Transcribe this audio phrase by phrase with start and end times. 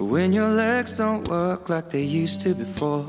[0.00, 3.04] When your legs don't work like they used to before.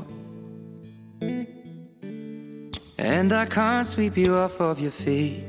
[2.98, 5.42] And I can't sweep you off of your feet.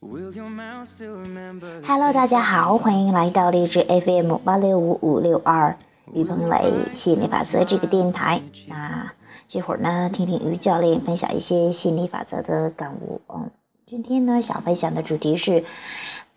[0.00, 1.82] Will your mouth still remember?
[1.86, 5.76] Hello，大家好，欢迎来到励志 FM 八六五五六二
[6.14, 8.40] 于鹏磊心理法则这个电台。
[8.66, 9.12] 那
[9.46, 13.20] 这会儿呢，听听于教练分享一些心理法则的感悟。
[13.28, 13.50] 嗯，
[13.86, 15.64] 今天呢，想分享的主题是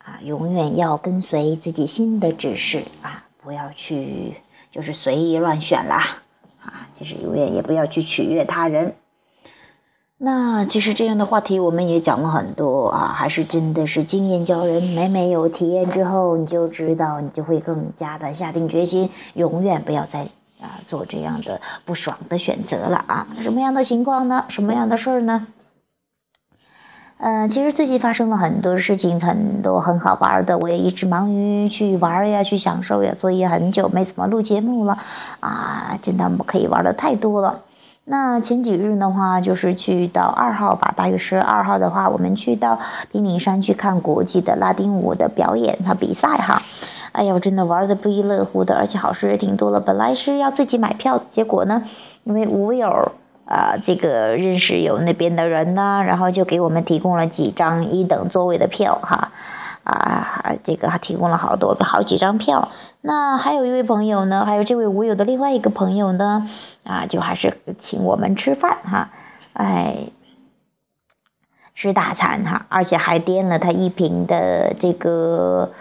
[0.08, 4.36] 啊，永远要跟随自己心的指示啊，不要去
[4.72, 6.20] 就是随意乱选啦
[6.64, 8.96] 啊，就是永远也不要去取悦他人。
[10.18, 14.82] 那其实这样的话题我们也讲了很多啊，还是真的是经验教人。
[14.82, 20.22] 每每有体验之后，你就知道，你就会更加的下定决心，永远不要再
[20.62, 23.28] 啊做这样的不爽的选择了啊。
[23.42, 24.46] 什么样的情况呢？
[24.48, 25.48] 什么样的事儿呢？
[27.20, 35.00] 呃，其实最近发生了很多事情，很多很好玩的，我也一直忙于去玩呀，去享受呀，所以很久没怎么录节目了
[35.40, 37.62] 啊，真的可以玩的太多了。
[38.06, 42.80] 那前几日的话，就是去到二号吧，大约十二号的话，我们去到
[43.12, 46.62] 平顶山去看国际的拉丁舞的表演和比赛哈。
[47.14, 49.80] 哎呀，我真的玩的不亦乐乎的，而且好事也挺多了。
[49.80, 51.82] 本来是要自己买票，结果呢，
[52.26, 53.12] 因为舞友
[53.48, 59.32] 啊、这个认识有那边的人呢，然后就给我们提供了几张一等座位的票哈。
[59.84, 62.74] 啊，这个还提供了好多好几张票。
[63.00, 66.50] 那还有一位朋友呢，还有这位舞友的另外一个朋友呢，
[66.84, 69.12] 啊，就还是请我们吃饭哈，
[69.54, 70.10] 哎，
[71.74, 75.72] 吃大餐哈，而且还点了他一瓶的这个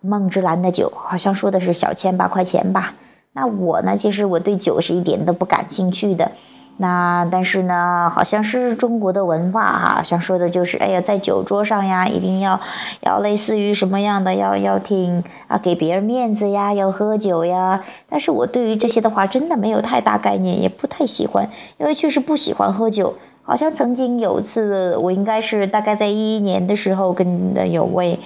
[0.00, 2.94] 梦之蓝的酒，好像说的是小千八块钱吧。
[3.32, 6.30] 那我呢，其实我对酒是一点都不感兴趣的。
[6.78, 12.60] 那但是呢，好像是中国的文化哈，好像说的就是，哎呀，在酒桌上呀，一定要
[13.00, 17.82] 要类似于什么样的，要要听啊，给别人面子呀，要喝酒呀。
[18.10, 23.14] 但是我对于这些的话，真的没有太大概念，也不太喜欢，因为确实不喜欢喝酒。
[23.42, 28.18] 好像曾经有一次，我应该是大概在一一年的时候，跟的有位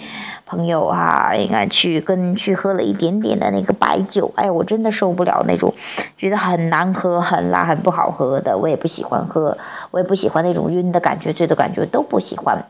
[0.51, 5.73] 朋友啊，应该去跟去喝了一点点的那个白酒，哎，我真的受不了那种，
[6.19, 9.57] 觉得很难喝、很辣、很不好喝的，我也不喜欢喝，
[9.93, 12.65] 我也不喜欢那种晕的感觉、醉的感觉，都不喜欢。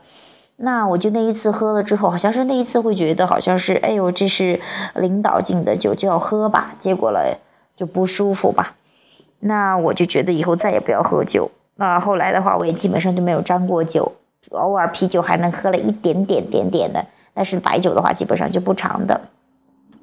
[0.57, 4.61] 那我就那一次喝了之后，好像是那一次会觉得好像是，哎呦，这是
[4.93, 7.39] 领导敬的酒就要喝吧，结果了
[7.75, 8.75] 就不舒服吧。
[9.39, 11.49] 那我就觉得以后再也不要喝酒。
[11.75, 14.11] 那后来的话，我也基本上就没有沾过酒，
[14.51, 19.21] 偶尔啤酒还能喝了一点点点点的，但是白酒的话基本上就不尝的。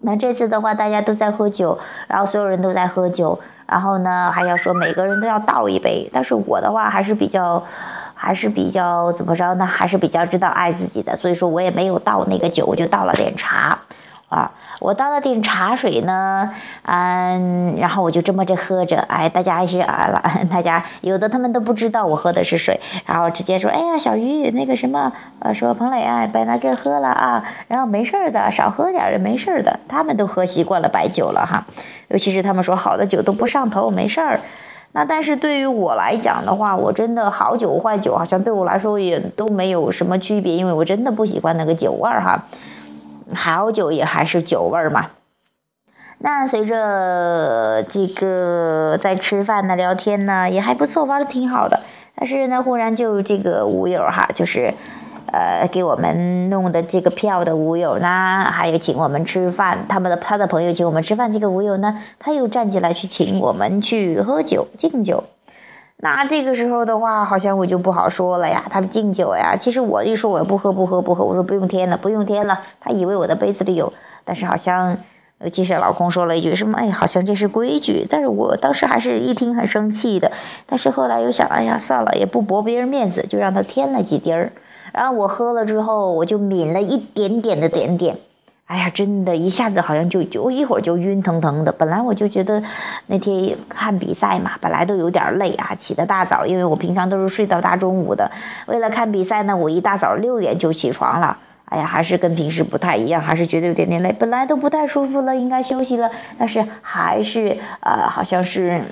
[0.00, 7.64] 那这次的话，大家都在喝酒，然后所有人都在喝酒，然后呢还要说每个人都要倒一杯，但是我的话还是比较，
[8.14, 9.66] 还是比较怎么着呢？
[9.66, 13.80] 还是比较知道爱自己的，所以说我也没有倒那个酒，我就倒了点茶。
[14.28, 16.50] 啊，我倒了点茶水呢，
[16.82, 20.22] 嗯，然后我就这么着喝着，哎，大家还是啊，
[20.52, 31.64] 大家有的他们都不知道我喝的是水，然后直接说，哎呀，小鱼那个什么，呃，说彭磊啊，把那个喝了啊，然后没事的，少喝点儿没事的，他们都喝习惯了白酒了哈，
[32.08, 34.40] 尤其是他们说好的酒都不上头，没事儿。
[34.92, 42.44] 那但是对于我来讲的话，我真的好酒坏酒好像对我来说也都没有什么区别，因为我真的不喜欢那个酒味儿哈。
[43.34, 45.10] 好酒也还是酒味儿嘛。
[46.18, 51.80] 那随着这个在吃饭呢、聊天呢，也还不错，玩的挺好的。
[52.16, 54.74] 但是呢，忽然就这个舞友哈，就是
[55.32, 65.22] 呃给我们弄的这个票的舞友呢，还有请我们吃饭，他们的他的朋友请我们吃饭，这个舞友呢，他又站起来去请我们去喝酒敬酒。
[66.00, 68.64] 那这个时候的话，好像我就不好说了呀。
[68.70, 72.60] 他们敬酒呀，其实我一说我不喝不喝不喝，我说不用添了不用添了。
[72.78, 73.92] 他以为我的杯子里有，
[74.24, 74.98] 但是好像，
[75.40, 78.06] 尤其是老公说了一句什么，哎，好像这是规矩。
[78.08, 80.30] 但是我当时还是一听很生气的，
[80.66, 84.52] 但是后来又想，哎呀，算了，也不驳别人面子，就让他添了几滴儿。
[84.92, 88.18] 然后我喝了之后，我就抿了一点点的点点。
[88.68, 91.72] 哎呀，真的，一下子好像就就一会儿就晕腾腾的。
[91.72, 92.62] 本来我就觉得
[93.06, 98.30] 那天看比赛嘛，本来都有点累啊，起得大早，因为我平常都是睡到大中午的。
[98.66, 101.38] 为了看比赛呢，我一大早六点就起床了。
[101.64, 104.14] 哎呀，还是跟平时不太一样，还是觉得有点点累。
[104.18, 108.82] 本来都不太舒服了，应该休息了，但是还是呃，好像是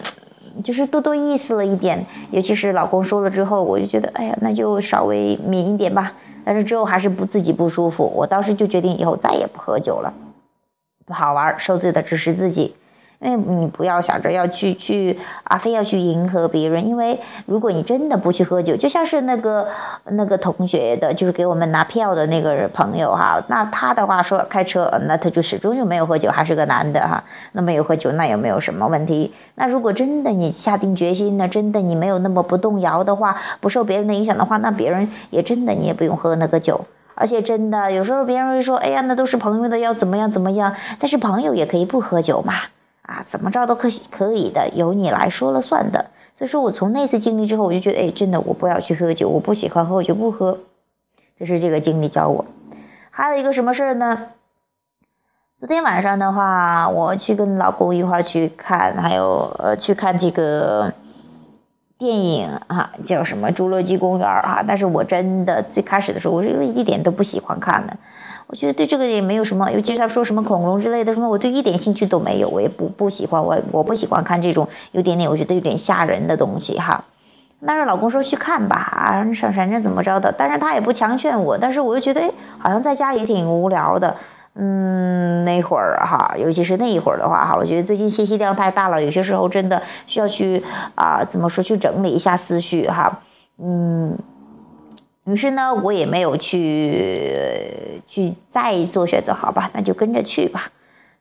[0.65, 2.07] 就是多多意思了一点。
[2.31, 6.15] 尤其是老公说了之后，我就觉得，哎呀，那就稍微抿一点吧。
[6.47, 10.15] 但是之后还是不自己不舒服，我当时就决定以后再也不喝酒了，
[11.05, 12.77] 不好玩，受罪的只是自己。
[13.19, 16.87] 因为你不要想着要去去啊，非要去迎合别人。
[16.87, 19.69] 因为如果你真的不去喝酒，就像是那个
[20.05, 29.33] 那个同学的，就是给我们拿票的那个朋友哈，那他的话说开车，那他就始终就没有喝酒，还是个男的哈，那没有喝酒，那也没有什么问题。
[29.55, 36.85] 那如果真的你下定决心呢，真的你没有那么不动摇的话，不受别人的影响的话，那别人也真的你也不用喝那个酒。
[37.15, 40.75] 而且真的有时候别人会说，哎呀，那都是朋友的，要怎么样怎么样？
[41.01, 42.53] 但是朋友也可以不喝酒嘛。
[43.07, 46.07] 啊，怎么着都可可以的，由你来说了算的。
[46.39, 50.59] 所以说我从那次经历之后，我就觉得，哎，真的，我不要去喝酒，我不喜欢喝，我就不喝。
[51.39, 52.45] 这是这个经历教我。
[53.11, 54.27] 还有一个什么事儿呢？
[55.59, 60.93] 昨天晚上的话，我去跟老公一块儿去看，还有呃去看这个
[61.97, 64.63] 电影啊，叫什么《侏罗纪公园》啊。
[64.67, 67.97] 但是我真的最开始的时候，我是因为一点都不喜欢看的。
[68.49, 77.05] 我觉得对这个也没有什么，尤其是他说什么恐龙之类的什么，我对一点兴趣都没有，我也不不喜欢，我我不喜欢看这种有点点我觉得有点吓人的东西哈。
[77.67, 82.23] 但是老公说去看吧，啊，反正怎么着的，但是他也不强劝我，但是我又觉得，
[82.59, 84.17] 好像在家也挺无聊的，
[84.55, 90.63] 嗯，那会儿哈，尤其是那一会儿的话哈，我觉得最近信息量太大了，有些时候真的需要去
[90.95, 93.21] 啊，怎么说去整理一下思绪哈，
[93.59, 94.17] 嗯。
[95.27, 100.71] 于是呢，我也没有去去再做选择，好吧，那就跟着去吧。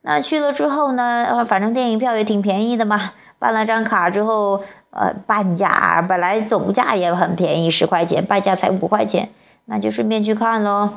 [0.01, 9.29] 那去了之后呢，反正电影票也挺便宜的嘛，办了张卡之后，呃，半价，本来总价也很便宜，十块钱，半价才五块钱，
[9.65, 10.91] 那就顺便去看喽。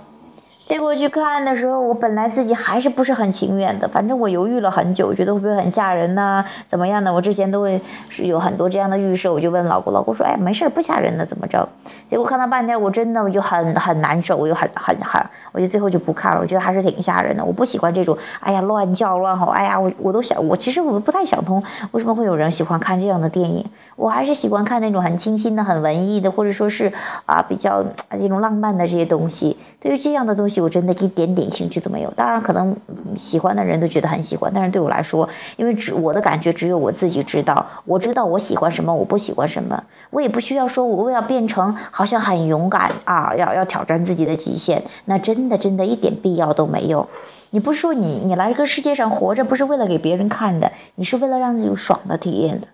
[0.69, 6.45] 结果去看的时候，我本来自己还是不是很情愿的，反正我犹豫了很久，觉得会不会很吓人呢？
[6.69, 7.15] 怎么样的？
[7.15, 7.81] 我之前都会
[8.11, 11.71] 是有很多这样的预设，我就问老公，老公说，哎，没事儿，不吓人的，怎么着？
[12.11, 21.63] 结果看到半天，我真的我就很很难受，我就很很很，我就最后就不看了，我觉得还是挺吓人的，我不喜欢这种，哎呀，乱叫乱吼，哎呀，我我都想，我其实我不太想通，
[21.93, 23.71] 为什么会有人喜欢看这样的电影？
[23.97, 26.93] 我还是喜欢看那种很清新的、很文艺的，或者说是
[27.25, 29.57] 啊比较这种浪漫的这些东西。
[29.81, 32.11] 对于这样的东西，我真的一点点兴趣都没有。
[32.13, 32.77] 当然，可能
[33.17, 37.67] 喜欢的人都觉得很喜欢，但是对我来说，因为只我的感觉只有我自己知道。
[37.85, 47.09] 我知道我喜欢什么，我不喜欢什么，我也不需要说，我要变成好像很勇敢啊，要要挑战自己的极限，那真的真的一点必要都没有。
[47.51, 52.67] 你不是说你你来这个世界上活着不是为了给别人看的，你是为了让自己爽的体验的。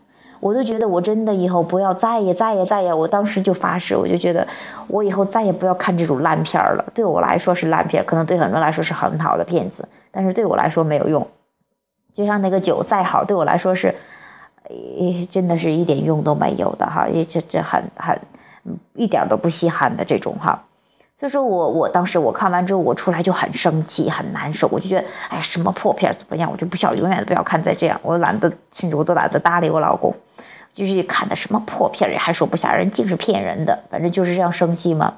[0.45, 4.47] 我都觉得我真的以后不要再也再也再也，我当时就发誓，我就觉得
[4.89, 6.85] 我以后再也不要看这种烂片了。
[6.93, 11.27] 对我来说是烂片，可能对很多人来说是很好的片子，但是对我来说没有用。
[12.13, 13.95] 就像那个酒再好，对我来说是，
[15.31, 18.21] 真的是一点用都没有的哈，这这很很
[18.93, 20.65] 一点都不稀罕的这种哈。
[21.17, 30.15] 所以说我我当时我看完之后，我出来就很生气，很难受，我就觉得哎呀什么破片怎么样，我就不想永远都不要看再这样，我懒得，甚至我都懒得搭理我老公。
[30.75, 33.85] 就是看的什么破片儿，还说不吓人，净是骗人的。
[33.91, 35.15] 反正就是这样生气嘛，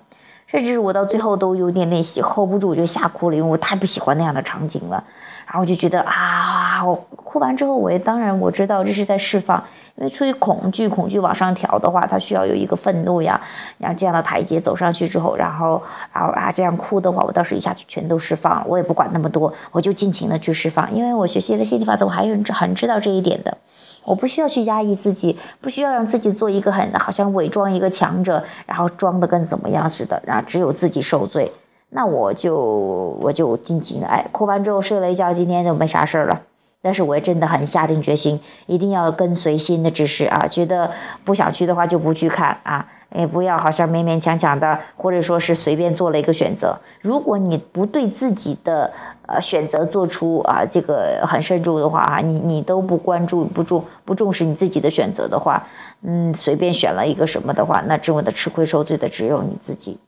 [0.47, 5.05] 甚至我到最后都有点练习 hold 不住，我就吓哭了，因为我太不喜欢那样的场景了。
[5.47, 9.65] 然后我就觉得啊，我哭完之后，我也当然我知道这是在释放，
[9.95, 13.43] 因为出于恐惧，恐惧往上调的话，它需要有一个愤怒呀，
[13.79, 23.59] 然后这样的台阶走上去之后，然后然后啊这样哭的话，我倒是一下就全都释放，我也不管那么多，我就尽情的去释放，因为我学习了心理法则，我还是很知道这一点的。
[24.07, 31.53] 我不需要去压抑自己，不需要让自己做一个很好像伪装一个强者，然后装的跟怎么样似的，然后只有自己受罪。
[31.91, 36.43] 那我就我就尽情的哎，哭完之后睡了一觉，今天就没啥事儿了。
[36.83, 40.93] 但是我也真的很下定决心，一定要跟随心的指示啊，觉得
[41.25, 46.79] 不想去的话就不去看啊，也不要好像勉勉强强的，或者说是随便做了一个选择。
[47.01, 48.93] 如果你不对自己的。
[49.27, 55.67] 呃，选择做出啊，这个很慎重的话啊，你你都不关注、不重不重视你自己的选择的话，
[56.03, 59.99] 嗯，随便选了一个什么的话，那这么的吃亏受罪的只有你自己。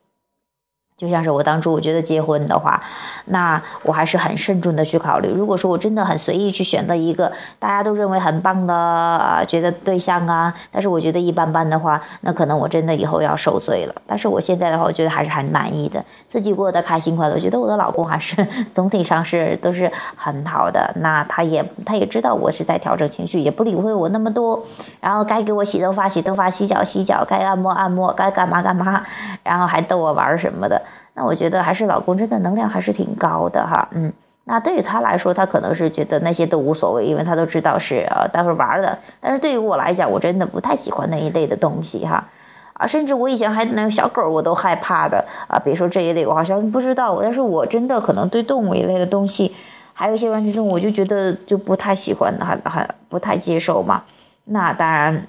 [0.99, 2.83] 就像是我当初我觉得结婚的话，
[3.25, 5.29] 那我还是很慎重的去考虑。
[5.29, 13.95] 如果说我真的很随意去选择一个大家都认为很棒的，觉得对象啊，但是我觉得一般般的话，那可能我真的以后要受罪了。
[14.05, 17.35] 但是我现在的话，我觉得还是很满意的，自己过得开心快乐。
[17.35, 20.93] 我觉得我的老公还是 总体上是都是很好的。
[20.97, 24.65] 那他也他也知道我是在调整情绪，也不理会我那么多。
[24.99, 29.05] 然后该给我洗头发洗头发，洗脚洗脚，该按摩按摩，该干嘛干嘛，
[29.43, 30.81] 然后还逗我玩什么的。
[31.13, 34.13] 那我觉得还是老公真的能量还是挺高的哈，嗯，
[34.45, 38.99] 那对于他来说，他可能是觉得那些都无所谓，因为他都知道是呃待会玩的。
[39.19, 42.29] 但是对于我来讲，我真的不太喜欢那一类的东西哈，
[42.73, 47.19] 啊，甚至我以前还那个小狗我都害怕的啊，别说这一类，我好像不知道。
[47.21, 49.55] 但是我真的可能对动物一类的东西。
[49.93, 54.03] 还有一些玩具动物，我就觉得就不太喜欢，还还不太接受嘛。
[54.45, 55.25] 那当然，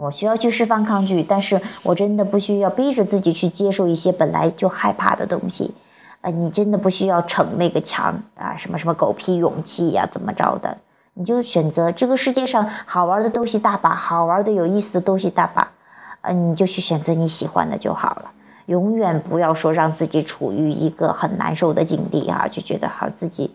[0.00, 5.74] 我需要去释放抗拒，但是我真的不需要逼着自己去接受一些本来就害怕的东西。
[6.22, 10.78] 呃，你真的不需要逞那个强啊，什么什么狗屁勇气呀，怎么着的？
[11.12, 15.72] 你就选择这个世界上好玩的东西大把，好玩的有意思的东西大把，
[16.22, 18.30] 呃，你就去选择你喜欢的就好了。
[18.64, 23.54] 永远不要说让自己处于一个很难受的境地哈，就觉得好自己，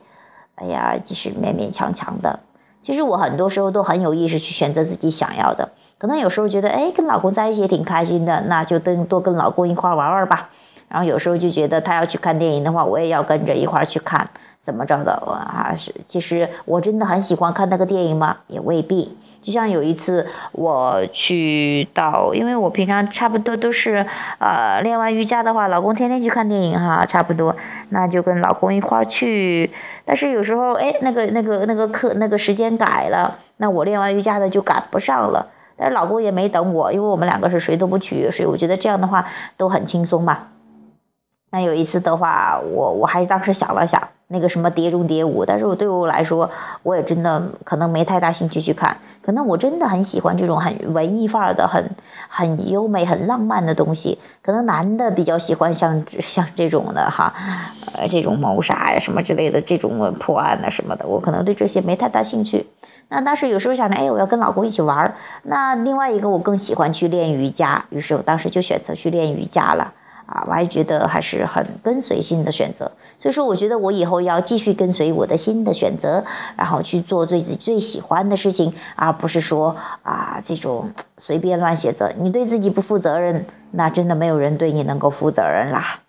[0.55, 2.41] 哎呀，就是勉勉强强的。
[2.83, 5.71] 其实我很多时候都很有意识去选择自己想要的。
[5.97, 10.49] 可能有时候觉得，哎，跟老公在一起也挺开心的，那就跟多跟老公一块玩玩吧。
[10.87, 14.29] 然后有时候就觉得他要去看电影的话，我也要跟着一块去看，
[14.61, 15.73] 怎么着的我啊？
[15.77, 18.37] 是，其实我真的很喜欢看那个电影吗？
[18.47, 19.17] 也未必。
[19.41, 24.05] 就像有一次我去到，因为我平常差不多都是，
[24.39, 27.55] 呃，练完瑜伽的话，老公天天去看电影哈，差不多，
[27.89, 29.71] 那就跟老公一块去。
[30.03, 35.47] 但是有时候，哎，那个那个那个课那个时间改了，那我练完瑜伽的就赶不上了。
[35.77, 39.27] 但是老公也没等我，因为我们两个是谁都不娶，所以我觉得这样的话
[39.57, 40.47] 都很轻松嘛。
[41.51, 46.49] 那有一次的话，我我还当时想了想那个什么《碟中谍五》，但是我对我来说，
[46.83, 48.97] 我也真的可能没太大兴趣去看。
[49.21, 51.91] 可能我真的很喜欢这种很文艺范儿的、很
[52.27, 54.19] 很优美、很浪漫的东西。
[54.41, 57.33] 可能男的比较喜欢像像这种的哈，
[57.97, 62.67] 呃，这种谋杀呀什么之类的这种破案啊什么的，我可能对这些没太大兴趣。
[63.09, 65.15] 那当时有时候想着，哎，我要跟老公一起玩儿。
[65.43, 69.93] 那另外一个我更喜欢去练瑜伽，于是我当时就选择去练瑜伽了。
[70.25, 76.25] 啊，我还觉得还是很跟随心的选择，所以说我觉得我以后要继续跟随我的心的选择，
[76.57, 82.11] 然后去做最最喜欢的事情，而不是说啊这种随便乱选择。
[82.17, 85.99] 你对自己不负责任，那真的没有人对你能够负责任啦。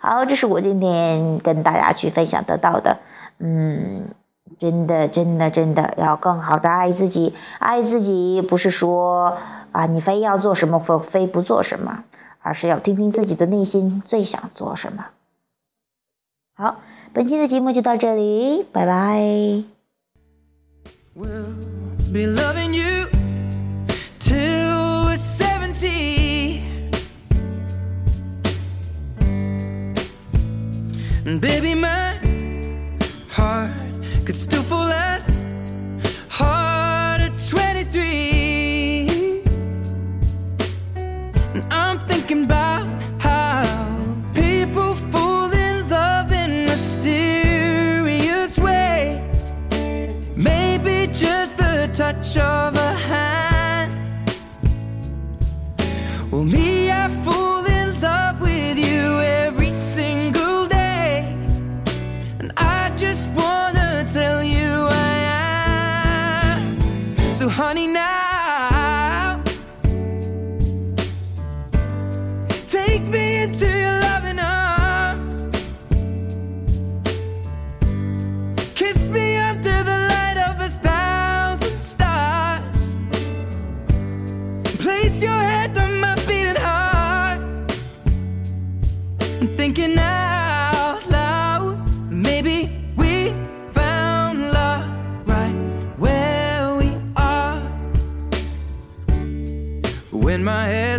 [0.00, 2.98] 好，这是我今天跟大家去分享得到的，
[3.38, 4.08] 嗯，
[4.58, 9.38] 真的真的真的要更好的爱自己，爱自己不是说
[9.72, 12.04] 啊你非要做什么非非不做什么。
[12.46, 15.06] 而是要听听自己的内心最想做什么。
[16.54, 16.82] 好，
[17.14, 19.64] 本期的节目就到这里，拜拜。
[21.16, 21.24] all
[31.40, 32.23] but gone and my
[34.24, 35.44] could still fool us,
[36.30, 39.42] hard at 23.
[41.52, 42.86] And I'm thinking about
[43.20, 43.66] how
[44.32, 49.52] people fall in love in mysterious ways.
[50.34, 53.92] Maybe just the touch of a hand.
[56.30, 57.44] Well, me, I fool.
[63.36, 65.16] wanna tell you I
[66.56, 67.32] am.
[67.32, 68.13] So, honey, now.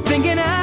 [0.00, 0.61] thinking I